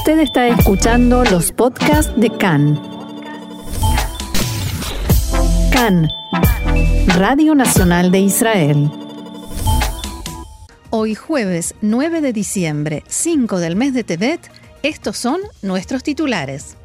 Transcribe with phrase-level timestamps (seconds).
[0.00, 2.80] Usted está escuchando los podcasts de CAN.
[5.70, 6.08] CAN,
[7.18, 8.90] Radio Nacional de Israel.
[10.88, 14.50] Hoy jueves 9 de diciembre, 5 del mes de Tebet,
[14.82, 16.78] estos son nuestros titulares.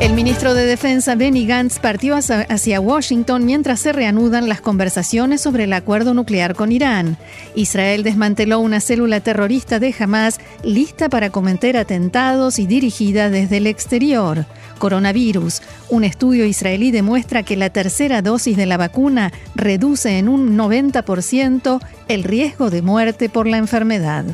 [0.00, 5.64] El ministro de Defensa Benny Gantz partió hacia Washington mientras se reanudan las conversaciones sobre
[5.64, 7.16] el acuerdo nuclear con Irán.
[7.54, 13.66] Israel desmanteló una célula terrorista de Hamas lista para cometer atentados y dirigida desde el
[13.66, 14.46] exterior.
[14.78, 15.62] Coronavirus.
[15.88, 21.80] Un estudio israelí demuestra que la tercera dosis de la vacuna reduce en un 90%
[22.08, 24.24] el riesgo de muerte por la enfermedad.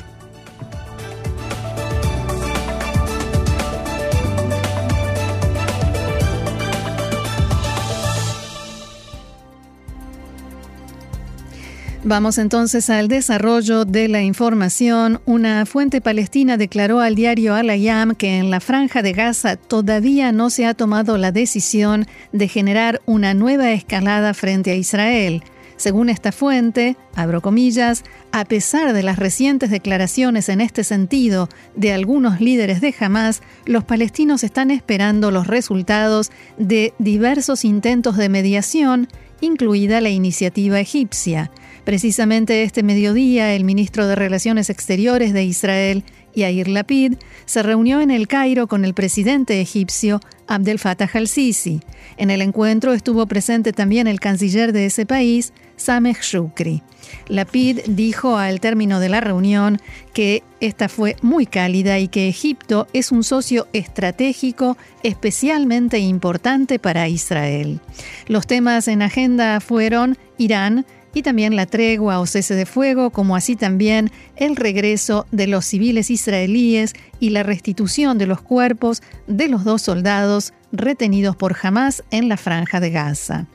[12.10, 15.20] Vamos entonces al desarrollo de la información.
[15.26, 20.50] Una fuente palestina declaró al diario Al-Ayam que en la franja de Gaza todavía no
[20.50, 25.44] se ha tomado la decisión de generar una nueva escalada frente a Israel.
[25.76, 28.02] Según esta fuente, abro comillas,
[28.32, 33.84] a pesar de las recientes declaraciones en este sentido de algunos líderes de Hamas, los
[33.84, 39.06] palestinos están esperando los resultados de diversos intentos de mediación,
[39.40, 41.52] incluida la iniciativa egipcia.
[41.90, 46.04] Precisamente este mediodía, el ministro de Relaciones Exteriores de Israel,
[46.36, 47.14] Yair Lapid,
[47.46, 51.80] se reunió en el Cairo con el presidente egipcio Abdel Fattah al-Sisi.
[52.16, 56.84] En el encuentro estuvo presente también el canciller de ese país, Sameh Shukri.
[57.26, 59.80] Lapid dijo al término de la reunión
[60.14, 67.08] que esta fue muy cálida y que Egipto es un socio estratégico especialmente importante para
[67.08, 67.80] Israel.
[68.28, 73.36] Los temas en agenda fueron Irán, y también la tregua o cese de fuego, como
[73.36, 79.48] así también el regreso de los civiles israelíes y la restitución de los cuerpos de
[79.48, 83.46] los dos soldados retenidos por Hamas en la franja de Gaza.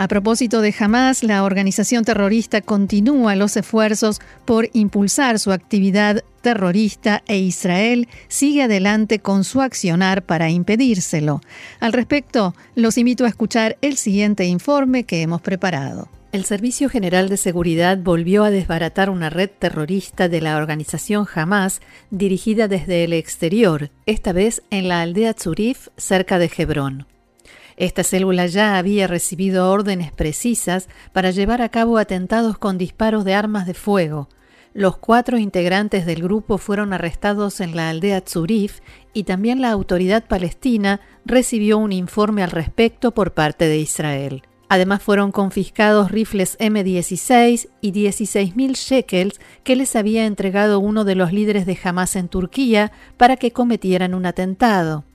[0.00, 7.22] A propósito de Hamas, la organización terrorista continúa los esfuerzos por impulsar su actividad terrorista
[7.26, 11.42] e Israel sigue adelante con su accionar para impedírselo.
[11.80, 16.08] Al respecto, los invito a escuchar el siguiente informe que hemos preparado.
[16.32, 21.82] El Servicio General de Seguridad volvió a desbaratar una red terrorista de la organización Hamas
[22.10, 27.06] dirigida desde el exterior, esta vez en la aldea Tzurif, cerca de Hebrón.
[27.80, 33.32] Esta célula ya había recibido órdenes precisas para llevar a cabo atentados con disparos de
[33.32, 34.28] armas de fuego.
[34.74, 38.80] Los cuatro integrantes del grupo fueron arrestados en la aldea Tzurif
[39.14, 44.42] y también la autoridad palestina recibió un informe al respecto por parte de Israel.
[44.68, 51.32] Además fueron confiscados rifles M16 y 16.000 shekels que les había entregado uno de los
[51.32, 55.06] líderes de Hamas en Turquía para que cometieran un atentado.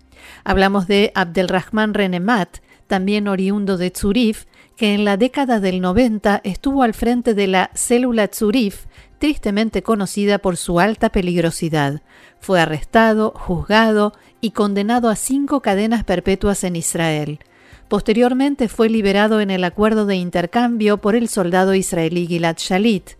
[0.43, 4.45] Hablamos de Abdelrahman Renemat, también oriundo de Tzurif,
[4.75, 8.85] que en la década del 90 estuvo al frente de la célula Tzurif,
[9.19, 12.01] tristemente conocida por su alta peligrosidad.
[12.39, 17.39] Fue arrestado, juzgado y condenado a cinco cadenas perpetuas en Israel.
[17.87, 23.11] Posteriormente fue liberado en el acuerdo de intercambio por el soldado israelí Gilad Shalit.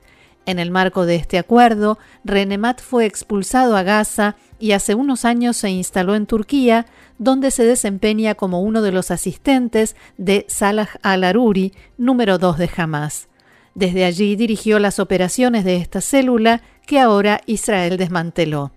[0.46, 5.58] En el marco de este acuerdo, Renemat fue expulsado a Gaza y hace unos años
[5.58, 6.86] se instaló en Turquía,
[7.18, 13.28] donde se desempeña como uno de los asistentes de Salah al-Aruri, número 2 de Hamas.
[13.74, 18.72] Desde allí dirigió las operaciones de esta célula que ahora Israel desmanteló.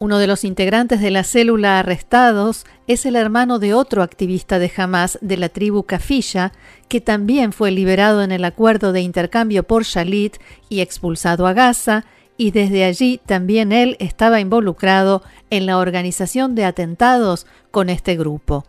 [0.00, 4.70] Uno de los integrantes de la célula arrestados es el hermano de otro activista de
[4.76, 6.52] Hamas de la tribu Kafilla,
[6.86, 10.36] que también fue liberado en el acuerdo de intercambio por Shalit
[10.68, 12.04] y expulsado a Gaza,
[12.36, 18.64] y desde allí también él estaba involucrado en la organización de atentados con este grupo.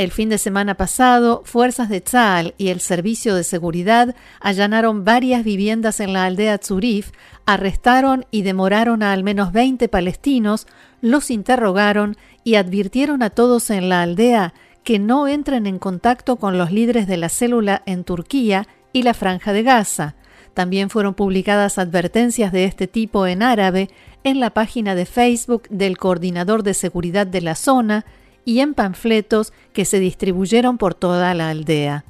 [0.00, 5.44] El fin de semana pasado, fuerzas de Tzal y el Servicio de Seguridad allanaron varias
[5.44, 7.10] viviendas en la aldea Tzurif,
[7.44, 10.66] arrestaron y demoraron a al menos 20 palestinos,
[11.02, 14.54] los interrogaron y advirtieron a todos en la aldea
[14.84, 19.12] que no entren en contacto con los líderes de la célula en Turquía y la
[19.12, 20.14] Franja de Gaza.
[20.54, 23.90] También fueron publicadas advertencias de este tipo en árabe
[24.24, 28.06] en la página de Facebook del Coordinador de Seguridad de la zona
[28.44, 32.04] y en panfletos que se distribuyeron por toda la aldea.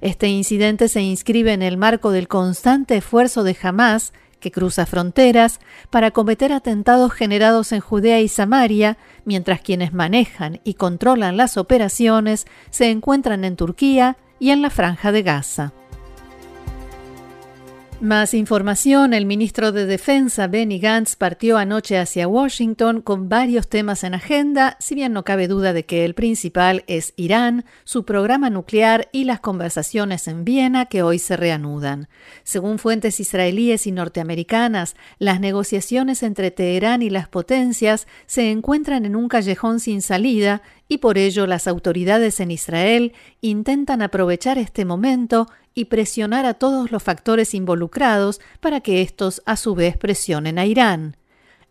[0.00, 5.60] Este incidente se inscribe en el marco del constante esfuerzo de Hamas, que cruza fronteras,
[5.90, 12.46] para cometer atentados generados en Judea y Samaria, mientras quienes manejan y controlan las operaciones
[12.70, 15.72] se encuentran en Turquía y en la franja de Gaza.
[18.00, 24.04] Más información, el ministro de Defensa Benny Gantz partió anoche hacia Washington con varios temas
[24.04, 28.48] en agenda, si bien no cabe duda de que el principal es Irán, su programa
[28.48, 32.08] nuclear y las conversaciones en Viena que hoy se reanudan.
[32.42, 39.14] Según fuentes israelíes y norteamericanas, las negociaciones entre Teherán y las potencias se encuentran en
[39.14, 45.46] un callejón sin salida y por ello las autoridades en Israel intentan aprovechar este momento
[45.72, 50.66] y presionar a todos los factores involucrados para que estos a su vez presionen a
[50.66, 51.16] Irán.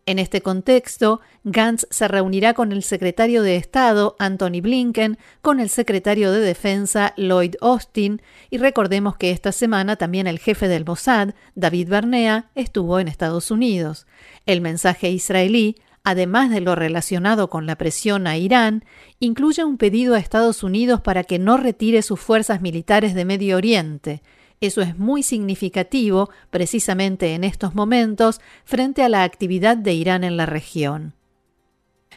[0.06, 5.70] En este contexto, Gantz se reunirá con el secretario de Estado, Anthony Blinken, con el
[5.70, 11.32] secretario de Defensa, Lloyd Austin, y recordemos que esta semana también el jefe del Mossad,
[11.56, 14.08] David Barnea, estuvo en Estados Unidos.
[14.46, 18.84] El mensaje israelí además de lo relacionado con la presión a Irán,
[19.20, 23.58] incluye un pedido a Estados Unidos para que no retire sus fuerzas militares de Medio
[23.58, 24.22] Oriente.
[24.62, 30.36] Eso es muy significativo, precisamente en estos momentos, frente a la actividad de Irán en
[30.36, 31.14] la región.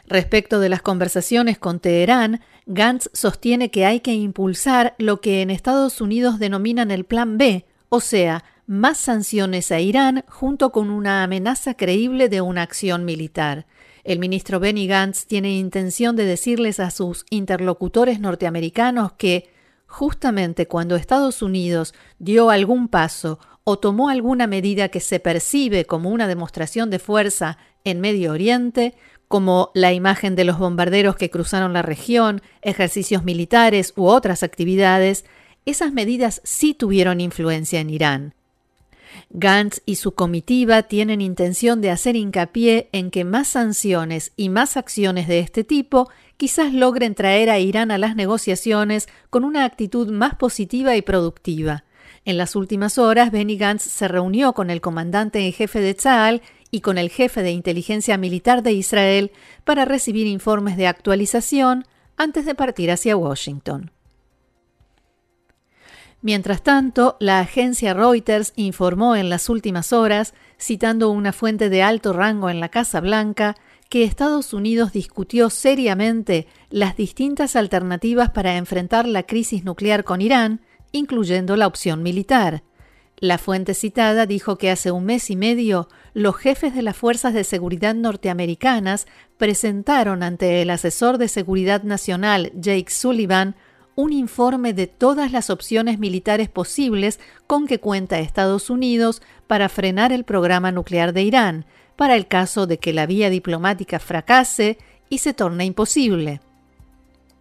[0.05, 5.49] Respecto de las conversaciones con Teherán, Gantz sostiene que hay que impulsar lo que en
[5.49, 11.23] Estados Unidos denominan el Plan B, o sea, más sanciones a Irán junto con una
[11.23, 13.65] amenaza creíble de una acción militar.
[14.03, 19.49] El ministro Benny Gantz tiene intención de decirles a sus interlocutores norteamericanos que,
[19.87, 26.09] justamente cuando Estados Unidos dio algún paso o tomó alguna medida que se percibe como
[26.09, 28.93] una demostración de fuerza en Medio Oriente,
[29.29, 35.23] como la imagen de los bombarderos que cruzaron la región, ejercicios militares u otras actividades,
[35.65, 38.35] esas medidas sí tuvieron influencia en Irán.
[39.29, 44.77] Gantz y su comitiva tienen intención de hacer hincapié en que más sanciones y más
[44.77, 50.09] acciones de este tipo quizás logren traer a Irán a las negociaciones con una actitud
[50.09, 51.83] más positiva y productiva.
[52.25, 56.41] En las últimas horas, Benny Gantz se reunió con el comandante en jefe de Tzal
[56.71, 59.31] y con el jefe de inteligencia militar de Israel
[59.63, 61.85] para recibir informes de actualización
[62.17, 63.91] antes de partir hacia Washington.
[66.23, 72.13] Mientras tanto, la agencia Reuters informó en las últimas horas, citando una fuente de alto
[72.13, 73.57] rango en la Casa Blanca,
[73.89, 80.61] que Estados Unidos discutió seriamente las distintas alternativas para enfrentar la crisis nuclear con Irán,
[80.93, 82.63] incluyendo la opción militar.
[83.17, 87.33] La fuente citada dijo que hace un mes y medio los jefes de las fuerzas
[87.33, 93.57] de seguridad norteamericanas presentaron ante el asesor de seguridad nacional Jake Sullivan
[93.95, 100.11] un informe de todas las opciones militares posibles con que cuenta Estados Unidos para frenar
[100.11, 104.77] el programa nuclear de Irán, para el caso de que la vía diplomática fracase
[105.09, 106.41] y se torne imposible.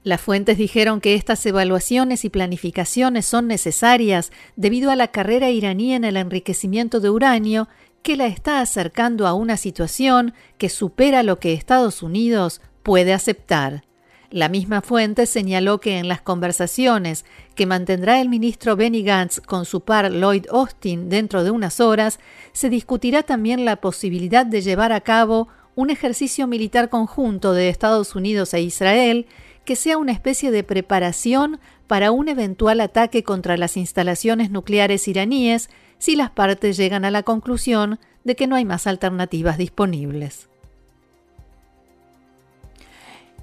[0.05, 5.95] Las fuentes dijeron que estas evaluaciones y planificaciones son necesarias debido a la carrera iraní
[5.95, 7.69] en el enriquecimiento de uranio
[8.03, 13.85] que la está acercando a una situación que supera lo que Estados Unidos puede aceptar.
[14.33, 19.67] La misma fuente señaló que en las conversaciones que mantendrá el ministro Benny Gantz con
[19.67, 22.19] su par Lloyd Austin dentro de unas horas,
[22.55, 28.17] se discutirá también la posibilidad de llevar a cabo un ejercicio militar conjunto de Estados
[28.17, 29.27] Unidos e Israel
[29.67, 35.69] que sea una especie de preparación para un eventual ataque contra las instalaciones nucleares iraníes
[35.99, 40.49] si las partes llegan a la conclusión de que no hay más alternativas disponibles.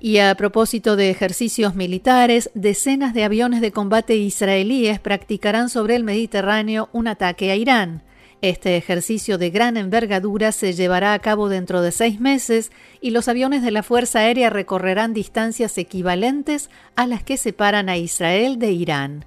[0.02, 6.06] Y a propósito de ejercicios militares, decenas de aviones de combate israelíes practicarán sobre el
[6.06, 8.04] Mediterráneo un ataque a Irán.
[8.42, 13.28] Este ejercicio de gran envergadura se llevará a cabo dentro de seis meses y los
[13.28, 18.72] aviones de la Fuerza Aérea recorrerán distancias equivalentes a las que separan a Israel de
[18.72, 19.26] Irán.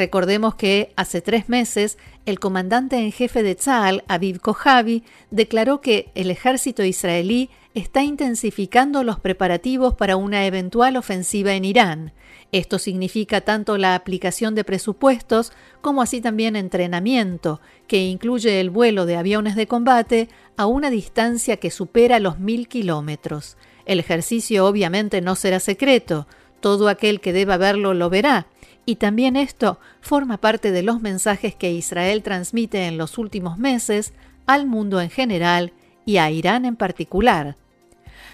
[0.00, 6.10] Recordemos que hace tres meses el comandante en jefe de Tzal, Aviv Kojavi, declaró que
[6.14, 12.12] el ejército israelí está intensificando los preparativos para una eventual ofensiva en Irán.
[12.50, 15.52] Esto significa tanto la aplicación de presupuestos
[15.82, 21.58] como así también entrenamiento, que incluye el vuelo de aviones de combate a una distancia
[21.58, 23.58] que supera los mil kilómetros.
[23.84, 26.26] El ejercicio obviamente no será secreto,
[26.60, 28.46] todo aquel que deba verlo lo verá,
[28.90, 34.12] y también esto forma parte de los mensajes que Israel transmite en los últimos meses
[34.46, 35.72] al mundo en general
[36.04, 37.54] y a Irán en particular.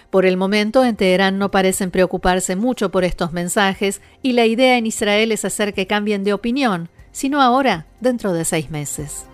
[0.09, 4.79] Por el momento en Teherán no parecen preocuparse mucho por estos mensajes y la idea
[4.79, 9.27] en Israel es hacer que cambien de opinión, sino ahora, dentro de seis meses.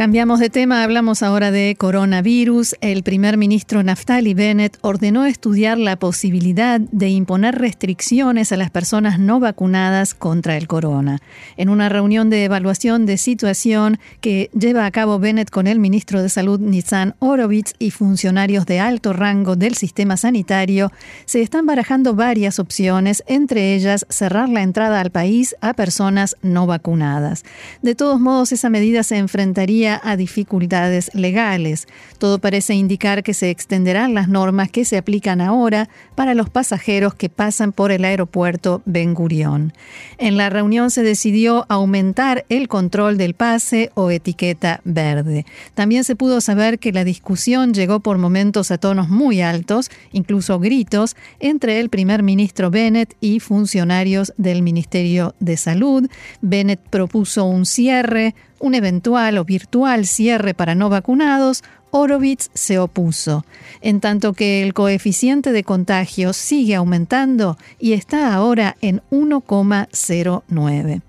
[0.00, 2.74] Cambiamos de tema, hablamos ahora de coronavirus.
[2.80, 9.18] El primer ministro Naftali Bennett ordenó estudiar la posibilidad de imponer restricciones a las personas
[9.18, 11.18] no vacunadas contra el corona.
[11.58, 16.22] En una reunión de evaluación de situación que lleva a cabo Bennett con el ministro
[16.22, 20.92] de Salud Nitzan Orovitz y funcionarios de alto rango del sistema sanitario,
[21.26, 26.66] se están barajando varias opciones, entre ellas cerrar la entrada al país a personas no
[26.66, 27.44] vacunadas.
[27.82, 31.88] De todos modos, esa medida se enfrentaría a dificultades legales.
[32.18, 37.14] Todo parece indicar que se extenderán las normas que se aplican ahora para los pasajeros
[37.14, 39.72] que pasan por el aeropuerto Ben Gurión.
[40.18, 45.46] En la reunión se decidió aumentar el control del pase o etiqueta verde.
[45.74, 50.58] También se pudo saber que la discusión llegó por momentos a tonos muy altos, incluso
[50.58, 56.08] gritos, entre el primer ministro Bennett y funcionarios del Ministerio de Salud.
[56.40, 63.44] Bennett propuso un cierre, un eventual o virtual cierre para no vacunados, Orovitz se opuso,
[63.80, 71.02] en tanto que el coeficiente de contagio sigue aumentando y está ahora en 1,09.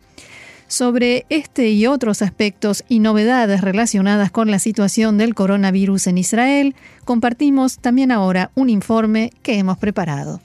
[0.68, 6.76] Sobre este y otros aspectos y novedades relacionadas con la situación del coronavirus en Israel,
[7.04, 10.40] compartimos también ahora un informe que hemos preparado.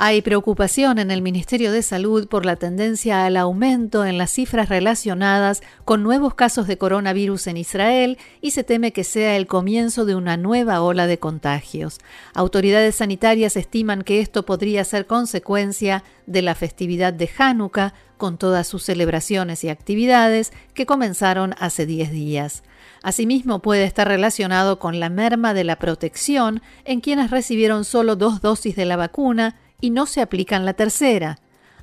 [0.00, 4.68] Hay preocupación en el Ministerio de Salud por la tendencia al aumento en las cifras
[4.68, 10.04] relacionadas con nuevos casos de coronavirus en Israel y se teme que sea el comienzo
[10.04, 11.98] de una nueva ola de contagios.
[12.32, 18.68] Autoridades sanitarias estiman que esto podría ser consecuencia de la festividad de Hanukkah, con todas
[18.68, 22.62] sus celebraciones y actividades que comenzaron hace 10 días.
[23.02, 28.40] Asimismo, puede estar relacionado con la merma de la protección en quienes recibieron solo dos
[28.40, 31.38] dosis de la vacuna y no se aplican la tercera.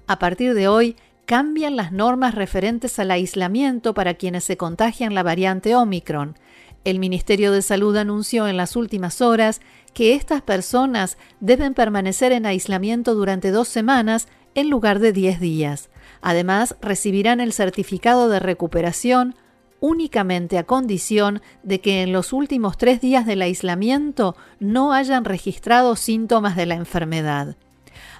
[0.07, 5.23] A partir de hoy, cambian las normas referentes al aislamiento para quienes se contagian la
[5.23, 6.37] variante Omicron.
[6.83, 9.59] El Ministerio de Salud anunció en las últimas horas
[9.93, 15.89] que estas personas deben permanecer en aislamiento durante dos semanas en lugar de diez días.
[16.21, 19.35] Además, recibirán el certificado de recuperación
[19.79, 25.95] únicamente a condición de que en los últimos tres días del aislamiento no hayan registrado
[25.95, 27.57] síntomas de la enfermedad.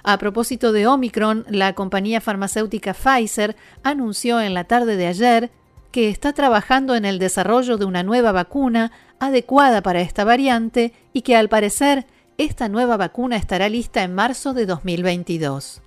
[0.08, 5.50] A propósito de Omicron, la compañía farmacéutica Pfizer anunció en la tarde de ayer
[5.90, 11.22] que está trabajando en el desarrollo de una nueva vacuna adecuada para esta variante y
[11.22, 12.06] que al parecer
[12.38, 15.82] esta nueva vacuna estará lista en marzo de 2022.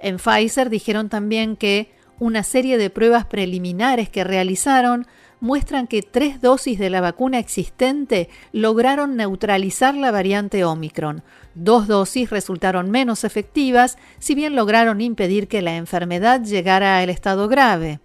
[0.00, 5.06] En Pfizer dijeron también que una serie de pruebas preliminares que realizaron
[5.42, 11.24] muestran que tres dosis de la vacuna existente lograron neutralizar la variante Omicron.
[11.56, 17.48] Dos dosis resultaron menos efectivas, si bien lograron impedir que la enfermedad llegara al estado
[17.48, 17.98] grave.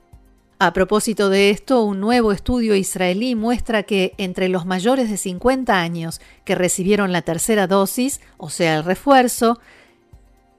[0.57, 5.79] A propósito de esto, un nuevo estudio israelí muestra que entre los mayores de 50
[5.79, 9.59] años que recibieron la tercera dosis, o sea, el refuerzo,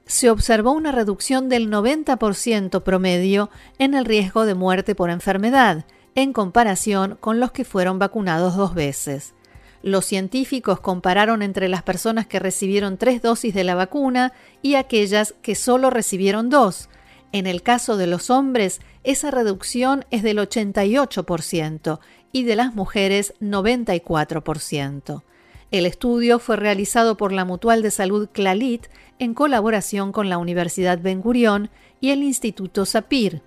[0.05, 5.85] se observó una reducción del 90% promedio en el riesgo de muerte por enfermedad,
[6.21, 9.33] en comparación con los que fueron vacunados dos veces.
[9.81, 15.33] Los científicos compararon entre las personas que recibieron tres dosis de la vacuna y aquellas
[15.41, 16.89] que solo recibieron dos.
[17.31, 21.99] En el caso de los hombres, esa reducción es del 88%
[22.31, 25.23] y de las mujeres 94%.
[25.71, 28.87] El estudio fue realizado por la Mutual de Salud Clalit
[29.19, 31.69] en colaboración con la Universidad Ben Gurión
[32.01, 33.43] y el Instituto Sapir.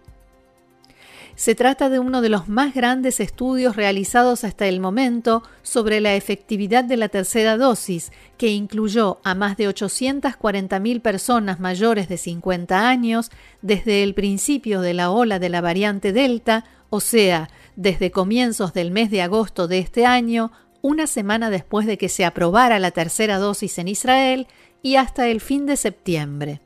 [1.35, 6.15] Se trata de uno de los más grandes estudios realizados hasta el momento sobre la
[6.15, 12.89] efectividad de la tercera dosis, que incluyó a más de 840.000 personas mayores de 50
[12.89, 13.31] años
[13.63, 18.91] desde el principio de la ola de la variante Delta, o sea, desde comienzos del
[18.91, 23.39] mes de agosto de este año, una semana después de que se aprobara la tercera
[23.39, 24.47] dosis en Israel,
[24.83, 26.61] y hasta el fin de septiembre.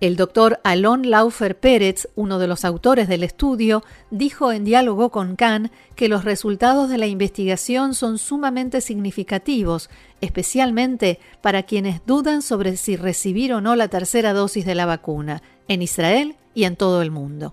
[0.00, 5.36] El doctor Alon Laufer Pérez, uno de los autores del estudio, dijo en diálogo con
[5.36, 9.90] Khan que los resultados de la investigación son sumamente significativos,
[10.22, 15.42] especialmente para quienes dudan sobre si recibir o no la tercera dosis de la vacuna,
[15.68, 17.52] en Israel y en todo el mundo.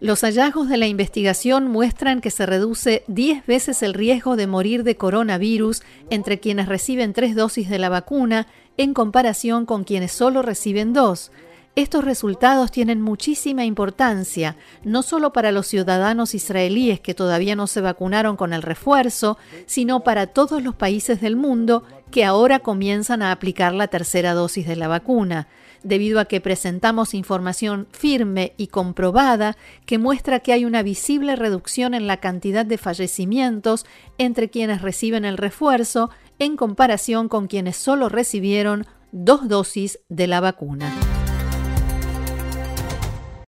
[0.00, 4.84] Los hallazgos de la investigación muestran que se reduce 10 veces el riesgo de morir
[4.84, 8.46] de coronavirus entre quienes reciben tres dosis de la vacuna
[8.76, 11.32] en comparación con quienes solo reciben dos.
[11.76, 17.82] Estos resultados tienen muchísima importancia, no solo para los ciudadanos israelíes que todavía no se
[17.82, 23.32] vacunaron con el refuerzo, sino para todos los países del mundo que ahora comienzan a
[23.32, 25.48] aplicar la tercera dosis de la vacuna,
[25.86, 31.94] debido a que presentamos información firme y comprobada que muestra que hay una visible reducción
[31.94, 33.86] en la cantidad de fallecimientos
[34.18, 40.40] entre quienes reciben el refuerzo en comparación con quienes solo recibieron dos dosis de la
[40.40, 40.92] vacuna.